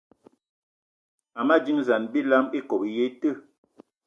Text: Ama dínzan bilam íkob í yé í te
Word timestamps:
Ama 1.39 1.55
dínzan 1.65 2.05
bilam 2.13 2.45
íkob 2.61 2.81
í 2.89 2.97
yé 2.97 3.05
í 3.13 3.13
te 3.21 3.31